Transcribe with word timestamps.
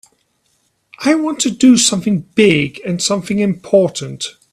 I 1.05 1.13
want 1.13 1.39
to 1.41 1.51
do 1.51 1.77
something 1.77 2.21
big 2.33 2.81
and 2.83 2.99
something 2.99 3.37
important. 3.37 4.35